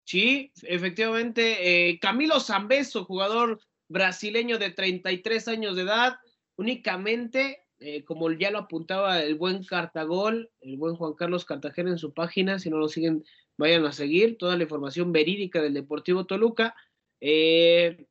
[0.04, 1.90] Sí, efectivamente.
[1.90, 6.16] Eh, Camilo Zambeso, jugador brasileño de 33 años de edad,
[6.56, 11.98] únicamente eh, como ya lo apuntaba el buen Cartagol, el buen Juan Carlos Cartagena en
[11.98, 13.22] su página, si no lo siguen,
[13.58, 16.74] vayan a seguir toda la información verídica del Deportivo Toluca.
[17.20, 18.06] Eh,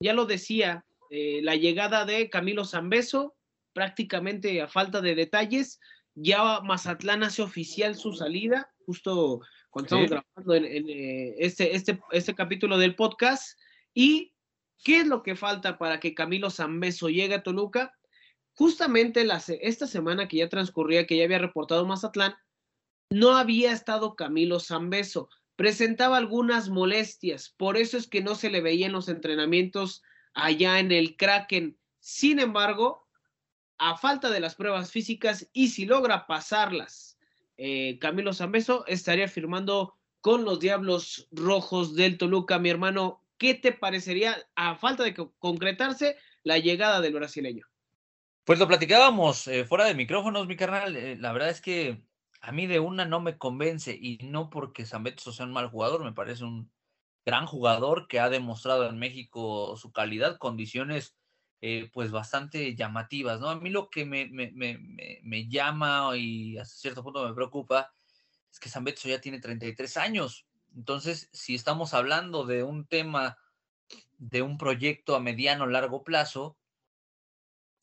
[0.00, 3.34] ya lo decía, eh, la llegada de Camilo Zambeso,
[3.72, 5.80] prácticamente a falta de detalles,
[6.14, 10.86] ya Mazatlán hace oficial su salida, justo cuando estamos grabando en,
[11.38, 13.58] este, este, este capítulo del podcast.
[13.92, 14.32] ¿Y
[14.82, 17.92] qué es lo que falta para que Camilo Zambeso llegue a Toluca?
[18.56, 19.26] justamente
[19.60, 22.34] esta semana que ya transcurría, que ya había reportado Mazatlán,
[23.10, 25.28] no había estado Camilo Zambeso.
[25.56, 30.02] Presentaba algunas molestias, por eso es que no se le veía en los entrenamientos
[30.34, 31.78] allá en el Kraken.
[31.98, 33.06] Sin embargo,
[33.78, 37.18] a falta de las pruebas físicas y si logra pasarlas,
[37.56, 42.58] eh, Camilo Zambeso estaría firmando con los Diablos Rojos del Toluca.
[42.58, 47.66] Mi hermano, ¿qué te parecería, a falta de concretarse, la llegada del brasileño?
[48.44, 50.96] Pues lo platicábamos eh, fuera de micrófonos, mi carnal.
[50.96, 52.02] Eh, la verdad es que
[52.46, 56.04] a mí de una no me convence y no porque Betso sea un mal jugador,
[56.04, 56.70] me parece un
[57.24, 61.16] gran jugador que ha demostrado en México su calidad, condiciones
[61.60, 63.48] eh, pues bastante llamativas, ¿no?
[63.48, 64.78] A mí lo que me, me, me,
[65.24, 67.90] me, llama y hasta cierto punto me preocupa
[68.52, 70.46] es que Betso ya tiene 33 años.
[70.76, 73.38] Entonces, si estamos hablando de un tema,
[74.18, 76.56] de un proyecto a mediano, largo plazo,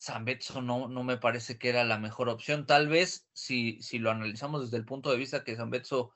[0.04, 2.66] Zambetso no, no me parece que era la mejor opción.
[2.66, 6.12] Tal vez si, si lo analizamos desde el punto de vista que Zambetso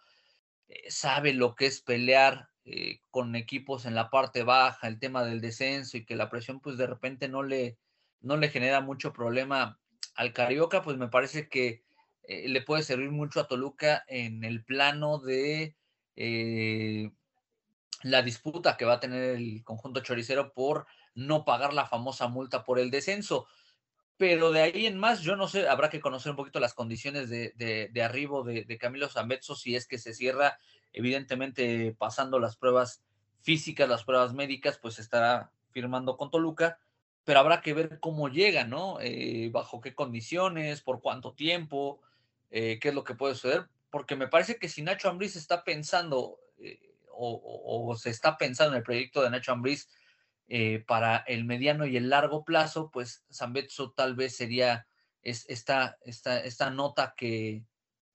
[0.69, 5.25] eh, sabe lo que es pelear eh, con equipos en la parte baja, el tema
[5.25, 7.79] del descenso y que la presión pues de repente no le,
[8.21, 9.81] no le genera mucho problema
[10.15, 11.83] al Carioca, pues me parece que
[12.25, 15.75] eh, le puede servir mucho a Toluca en el plano de
[18.03, 22.65] la disputa que va a tener el conjunto choricero por no pagar la famosa multa
[22.65, 23.47] por el descenso.
[24.19, 27.31] Pero de ahí en más, yo no sé, habrá que conocer un poquito las condiciones
[27.31, 30.59] de, de, arribo de, de, Camilo Zambetso si es que se cierra,
[30.93, 33.03] evidentemente pasando las pruebas
[33.41, 36.79] físicas, las pruebas médicas, pues estará firmando con Toluca,
[37.25, 38.99] pero habrá que ver cómo llega, ¿no?
[39.01, 42.01] Eh, bajo qué condiciones, por cuánto tiempo,
[42.51, 45.63] eh, qué es lo que puede suceder, porque me parece que si Nacho Ambriz está
[45.63, 46.81] pensando eh,
[47.13, 49.89] o, se está pensando en el proyecto de Nacho Ambriz
[50.87, 54.87] para el mediano y el largo plazo, pues Zambetso tal vez sería
[55.23, 57.65] esta, esta, esta nota que,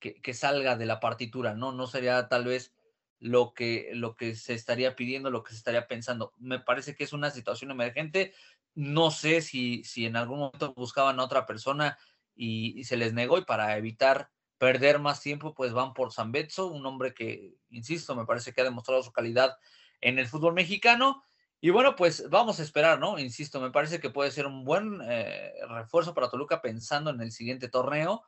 [0.00, 1.72] que, salga de la partitura, ¿no?
[1.72, 2.74] No sería tal vez
[3.18, 6.32] lo que, lo que se estaría pidiendo, lo que se estaría pensando.
[6.36, 8.34] Me parece que es una situación emergente.
[8.74, 11.96] No sé si, si en algún momento buscaban a otra persona
[12.34, 16.84] y, se les negó y para evitar perder más tiempo, pues van por Zambetso, un
[16.86, 19.56] hombre que, insisto, me parece que ha demostrado su calidad
[20.00, 21.22] en el fútbol mexicano.
[21.64, 23.18] Y bueno, pues vamos a esperar, ¿no?
[23.18, 27.32] Insisto, me parece que puede ser un buen eh, refuerzo para Toluca pensando en el
[27.32, 28.22] siguiente torneo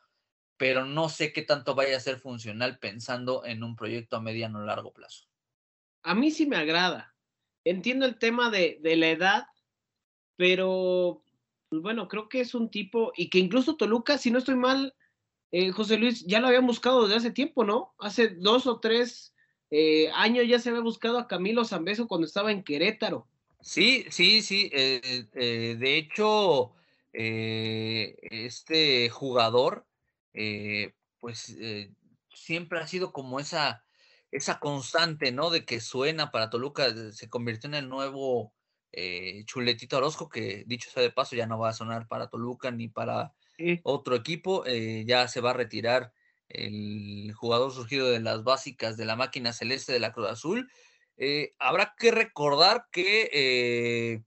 [0.57, 4.59] pero no sé qué tanto vaya a ser funcional pensando en un proyecto a mediano
[4.59, 5.27] o largo plazo.
[6.03, 7.15] A mí sí me agrada.
[7.65, 9.47] Entiendo el tema de, la edad,
[10.37, 11.23] pero
[11.69, 14.95] pues bueno, creo que es un tipo y que incluso Toluca, si no estoy mal,
[15.51, 17.95] eh, José Luis, ya lo había buscado desde hace tiempo, ¿no?
[17.99, 19.35] Hace dos o tres
[19.71, 23.27] eh, años ya se había buscado a Camilo Zambeso cuando estaba en Querétaro.
[23.61, 24.71] Sí, sí, sí.
[24.73, 26.73] Eh, de hecho,
[27.13, 29.87] este jugador
[30.37, 31.95] eh, pues eh,
[32.33, 33.85] siempre ha sido como esa,
[34.31, 35.49] esa constante, ¿no?
[35.49, 38.53] De que suena para Toluca, se convirtió en el nuevo
[38.93, 42.71] eh, Chuletito Orozco, que dicho sea de paso, ya no va a sonar para Toluca
[42.71, 43.33] ni para
[43.83, 46.13] otro equipo, ya se va a retirar
[46.49, 50.71] el jugador surgido de las básicas de la máquina celeste de la Cruz Azul.
[51.59, 54.23] habrá que recordar que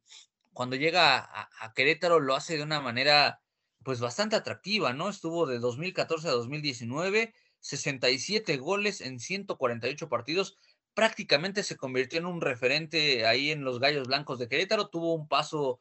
[0.54, 3.40] cuando llega a, Querétaro lo hace de una manera
[3.84, 5.08] pues bastante atractiva, ¿no?
[5.08, 10.58] Estuvo de 2014 a 2019, 67 goles en 148 partidos,
[10.94, 15.30] prácticamente se convirtió en un referente ahí en los Gallos Blancos de Querétaro, tuvo un
[15.30, 15.80] paso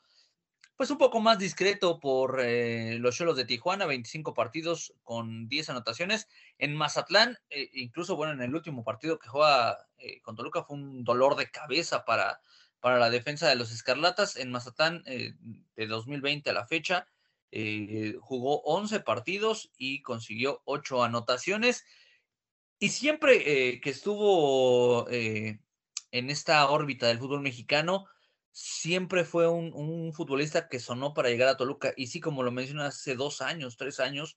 [0.79, 5.69] pues un poco más discreto por eh, los Cholos de Tijuana, 25 partidos con 10
[5.69, 6.29] anotaciones.
[6.57, 10.77] En Mazatlán, eh, incluso bueno, en el último partido que juega eh, con Toluca fue
[10.77, 12.41] un dolor de cabeza para,
[12.81, 14.37] para la defensa de los Escarlatas.
[14.37, 17.07] En Mazatlán, de 2020 a la fecha,
[17.51, 21.85] eh, jugó 11 partidos y consiguió 8 anotaciones.
[22.79, 25.61] Y siempre eh, que estuvo eh,
[26.13, 28.07] en esta órbita del fútbol mexicano,
[28.61, 31.93] siempre fue un, futbolista que sonó para llegar a Toluca.
[31.97, 34.37] Y sí, como lo mencionas, hace dos años, tres años,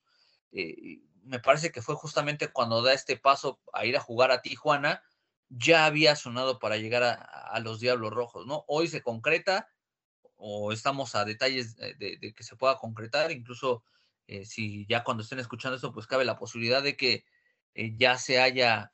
[1.23, 5.01] me parece que fue justamente cuando da este paso a ir a jugar a Tijuana,
[5.49, 8.63] ya había sonado para llegar a, los Diablos Rojos, ¿no?
[8.67, 9.67] Hoy se concreta
[10.35, 13.83] o estamos a detalles de, que se pueda concretar, incluso
[14.27, 17.25] eh, si ya cuando estén escuchando esto, pues cabe la posibilidad de que
[17.73, 18.91] eh, ya se haya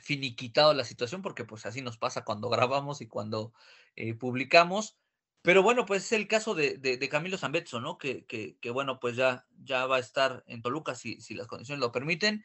[0.00, 3.52] finiquitado la situación, porque pues así nos pasa cuando grabamos y cuando
[3.96, 4.96] eh, publicamos.
[5.42, 7.98] Pero bueno, pues es el caso de, Camilo Zambetso, ¿no?
[7.98, 11.80] Que, que, bueno, pues ya, ya va a estar en Toluca si, si las condiciones
[11.80, 12.44] lo permiten.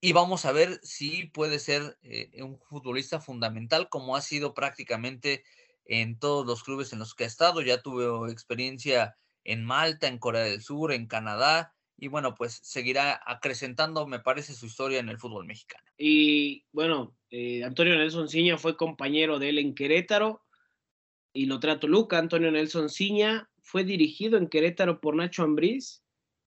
[0.00, 1.98] Y vamos a ver si puede ser
[2.40, 5.44] un futbolista fundamental, como ha sido prácticamente
[5.84, 7.60] en todos los clubes en los que ha estado.
[7.60, 9.14] Ya tuvo experiencia
[9.44, 11.74] en Malta, en Corea del Sur, en Canadá.
[11.96, 15.84] Y bueno, pues seguirá acrecentando, me parece, su historia en el fútbol mexicano.
[15.96, 20.42] Y bueno, eh, Antonio Nelson Ciña fue compañero de él en Querétaro
[21.32, 22.18] y lo trato Luca.
[22.18, 26.02] Antonio Nelson Ciña fue dirigido en Querétaro por Nacho Ambriz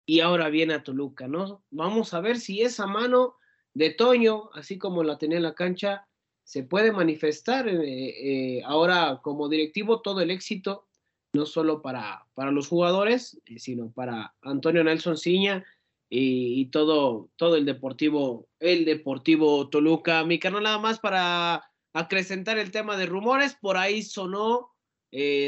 [0.06, 1.64] y ahora viene a Toluca, ¿no?
[1.72, 3.36] Vamos a ver si esa mano
[3.74, 6.08] de Toño, así como la tenía en la cancha,
[6.44, 10.88] se puede manifestar eh, eh, ahora como directivo todo el éxito,
[11.34, 15.66] no solo para, para los jugadores, eh, sino para Antonio Nelson Ciña
[16.08, 20.24] y, todo, todo el deportivo, el deportivo Toluca.
[20.24, 24.75] Mi carnal, nada más para acrecentar el tema de rumores, por ahí sonó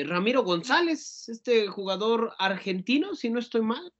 [0.05, 3.93] Ramiro González, este jugador argentino, si no estoy mal.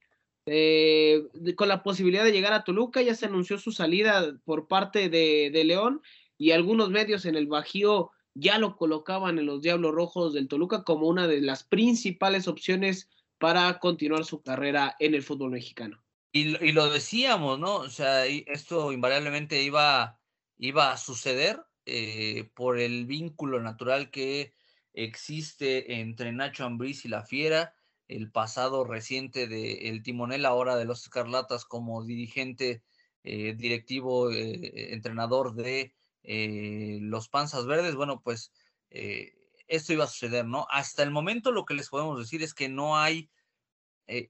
[1.56, 5.50] con la posibilidad de llegar a Toluca, ya se anunció su salida por parte de,
[5.52, 6.00] de León
[6.38, 10.84] y algunos medios en el Bajío ya lo colocaban en los Diablos Rojos del Toluca
[10.84, 16.02] como una de las principales opciones para continuar su carrera en el fútbol mexicano.
[16.32, 17.76] Y, lo decíamos, ¿no?
[17.76, 20.20] O sea, esto invariablemente iba,
[20.58, 24.54] iba a suceder eh, por el vínculo natural que
[24.92, 27.74] existe entre Nacho Ambriz y la Fiera.
[28.08, 32.82] el pasado reciente del timonel ahora de los Escarlatas como dirigente,
[33.22, 38.52] eh, directivo, eh, entrenador de los Panzas Verdes, bueno, pues
[38.90, 40.66] esto iba a suceder, ¿no?
[40.70, 43.30] Hasta el momento lo que les podemos decir es que no hay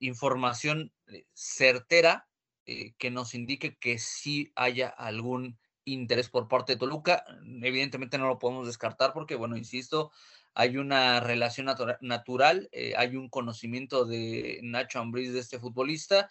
[0.00, 0.92] información
[1.34, 2.28] certera
[2.64, 5.59] que nos indique que sí haya algún
[5.92, 7.24] interés por parte de Toluca.
[7.62, 10.12] Evidentemente no lo podemos descartar porque, bueno, insisto,
[10.59, 11.68] hay una relación
[12.00, 16.28] natural, eh, hay un conocimiento de Nacho Ambriz de este futbolista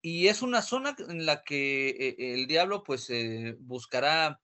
[0.00, 4.40] y es una zona en la que eh, el Diablo pues eh, buscará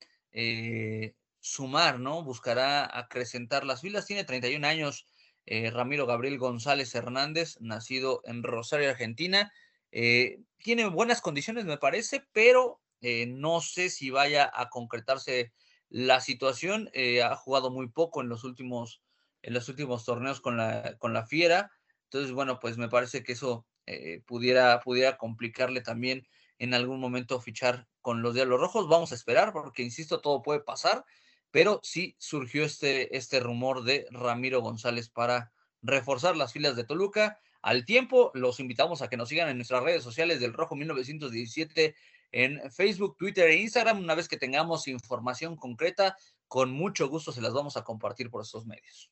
[1.41, 2.23] sumar, ¿no?
[2.23, 4.07] Buscará acrecentar las filas.
[4.07, 5.07] Tiene 31 años
[5.47, 9.51] Ramiro Gabriel González Hernández, nacido en Rosario, Argentina.
[9.91, 12.81] tiene buenas condiciones, me parece, pero
[13.29, 15.53] no sé si vaya a concretarse
[15.89, 16.91] la situación.
[17.23, 19.02] ha jugado muy poco en los últimos
[19.43, 21.71] en los últimos torneos con la, con la Fiera.
[22.05, 26.27] Entonces, bueno, pues me parece que eso eh, pudiera, pudiera complicarle también
[26.59, 28.89] en algún momento fichar con los Diablos Rojos.
[28.89, 31.05] Vamos a esperar porque, insisto, todo puede pasar,
[31.51, 37.41] pero sí surgió este, este rumor de Ramiro González para reforzar las filas de Toluca.
[37.63, 41.95] Al tiempo, los invitamos a que nos sigan en nuestras redes sociales del Rojo 1917
[42.33, 43.99] en Facebook, Twitter e Instagram.
[43.99, 46.17] Una vez que tengamos información concreta,
[46.49, 49.11] con mucho gusto se las vamos a compartir por estos medios.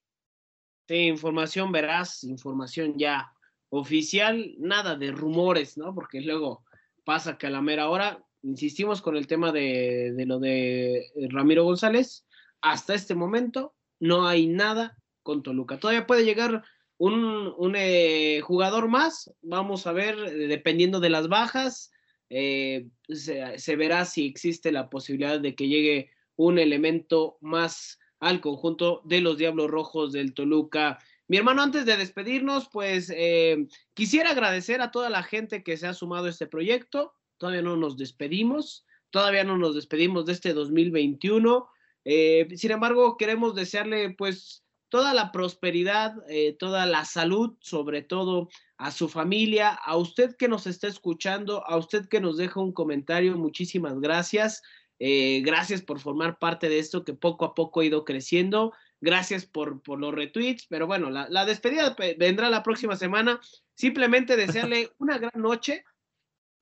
[0.90, 3.32] Sí, información veraz, información ya
[3.68, 5.94] oficial, nada de rumores, ¿no?
[5.94, 6.64] Porque luego
[7.04, 12.26] pasa que a la mera hora, insistimos con el tema de, lo de Ramiro González,
[12.60, 15.78] hasta este momento no hay nada con Toluca.
[15.78, 16.64] Todavía puede llegar
[16.98, 20.16] un, eh, jugador más, vamos a ver,
[20.48, 21.92] dependiendo de las bajas,
[22.30, 29.02] eh, se, verá si existe la posibilidad de que llegue un elemento más al conjunto
[29.04, 30.98] de los Diablos Rojos del Toluca.
[31.26, 35.86] Mi hermano, antes de despedirnos, pues eh, quisiera agradecer a toda la gente que se
[35.86, 37.14] ha sumado a este proyecto.
[37.38, 41.68] Todavía no nos despedimos, todavía no nos despedimos de este 2021.
[42.04, 48.48] Eh, sin embargo, queremos desearle pues toda la prosperidad, eh, toda la salud, sobre todo
[48.76, 52.72] a su familia, a usted que nos está escuchando, a usted que nos deja un
[52.72, 54.62] comentario, muchísimas gracias.
[55.02, 58.74] Eh, gracias por formar parte de esto que poco a poco ha ido creciendo.
[59.00, 60.66] Gracias por, por los retweets.
[60.66, 63.40] Pero bueno, la, despedida vendrá la próxima semana.
[63.74, 65.84] Simplemente desearle una gran noche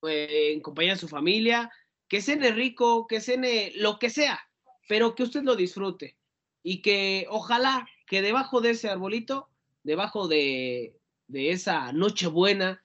[0.06, 1.70] eh, en compañía de su familia.
[2.06, 4.40] Que cene rico, que cene lo que sea,
[4.88, 6.16] pero que usted lo disfrute.
[6.62, 9.50] Y que ojalá que debajo de ese arbolito,
[9.82, 12.82] debajo de, de esa noche buena,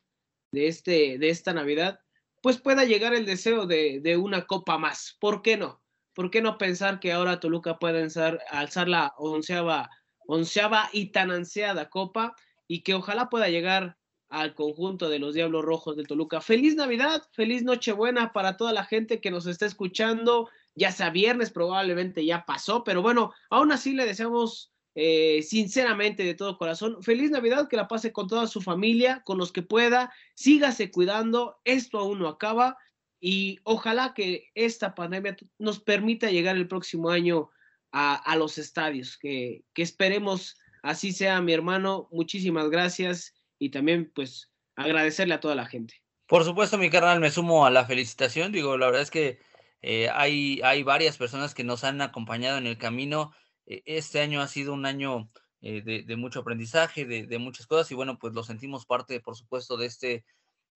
[0.52, 2.03] de, este, de esta Navidad,
[2.44, 5.16] pues pueda llegar el deseo de, una copa más.
[5.22, 5.82] ¿Por qué no?
[6.14, 9.90] ¿Por qué no pensar que ahora Toluca puede alzar, la onceava,
[10.28, 12.36] onceava y tan ansiada copa
[12.68, 16.42] y que ojalá pueda llegar al conjunto de los Diablos Rojos de Toluca.
[16.42, 21.50] Feliz Navidad, feliz Nochebuena para toda la gente que nos está escuchando, ya sea viernes,
[21.50, 27.32] probablemente ya pasó, pero bueno, aún así le deseamos eh, sinceramente de todo corazón, feliz
[27.32, 31.98] Navidad, que la pase con toda su familia, con los que pueda, sígase cuidando, esto
[31.98, 32.78] aún no acaba
[33.20, 37.50] y ojalá que esta pandemia nos permita llegar el próximo año
[37.92, 44.52] a, los estadios, que, que esperemos así sea, mi hermano, muchísimas gracias y también pues
[44.76, 45.96] agradecerle a toda la gente.
[46.28, 49.40] Por supuesto, mi carnal, me sumo a la felicitación, digo, la verdad es que
[49.82, 53.34] eh, hay, hay varias personas que nos han acompañado en el camino
[53.66, 55.30] este año ha sido un año
[55.66, 59.78] eh, de, mucho aprendizaje, de, muchas cosas y bueno, pues lo sentimos parte, por supuesto,
[59.78, 60.26] de este,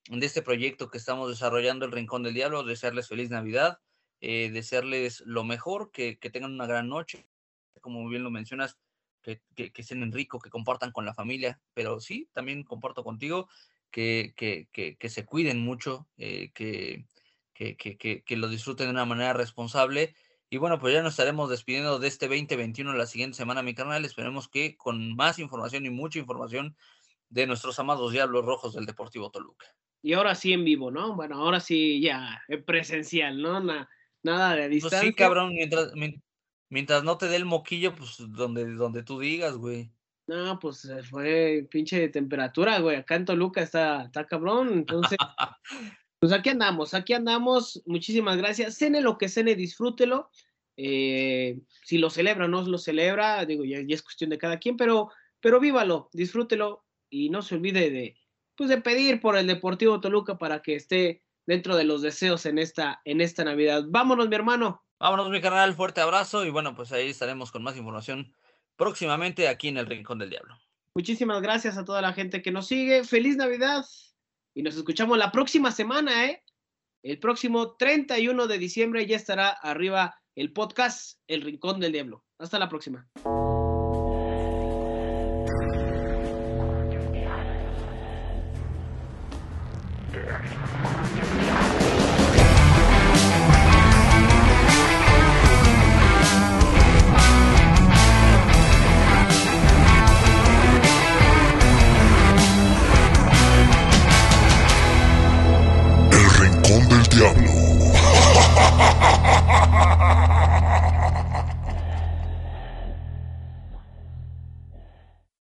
[0.09, 3.79] de este proyecto que estamos desarrollando, el Rincón del Diablo, desearles feliz Navidad,
[4.21, 7.27] eh, desearles lo mejor, que, tengan una gran noche,
[7.81, 8.77] como bien lo mencionas,
[9.21, 13.49] que, que, que sean rico, que compartan con la familia, pero sí, también comparto contigo
[13.91, 17.05] que, que, se cuiden mucho, eh, que,
[17.53, 20.15] que, lo disfruten de una manera responsable
[20.49, 24.05] y bueno, pues ya nos estaremos despidiendo de este 2021 la siguiente semana, mi canal.
[24.05, 26.77] Esperemos que con más información y mucha información
[27.29, 29.67] de nuestros amados Diablos Rojos del Deportivo Toluca.
[30.01, 31.15] Y ahora sí en vivo, ¿no?
[31.15, 33.61] Bueno, ahora sí ya presencial, ¿no?
[34.23, 34.99] nada de distancia.
[34.99, 35.91] Pues sí, cabrón, mientras,
[36.69, 39.91] mientras no te dé el moquillo, pues donde, donde tú digas, güey.
[40.27, 42.97] No, pues eh, fue pinche temperatura, güey.
[42.97, 44.69] Acá en Toluca está, está cabrón.
[44.73, 45.17] Entonces,
[46.19, 47.81] Pues aquí andamos, aquí andamos.
[47.85, 48.77] Muchísimas gracias.
[48.77, 50.29] Cene lo que cene, disfrútelo.
[50.77, 54.77] Eh, si lo celebra o no lo celebra, digo, ya, es cuestión de cada quien,
[54.77, 55.09] pero,
[55.39, 58.15] pero vívalo, disfrútelo y no se olvide de,
[58.55, 62.59] pues de pedir por el Deportivo Toluca para que esté dentro de los deseos en
[62.59, 63.85] esta, en esta Navidad.
[63.87, 64.83] Vámonos, mi hermano.
[64.99, 68.33] Vámonos, mi canal, fuerte abrazo y bueno, pues ahí estaremos con más información
[68.75, 70.57] próximamente aquí en el Rincón del Diablo.
[70.93, 73.03] Muchísimas gracias a toda la gente que nos sigue.
[73.03, 73.85] Feliz Navidad
[74.57, 76.43] y nos escuchamos la próxima semana, ¿eh?
[77.03, 82.25] El próximo 31 de diciembre ya estará arriba el podcast El Rincón del Diablo.
[82.39, 83.07] Hasta la próxima.
[107.17, 107.56] Diablo.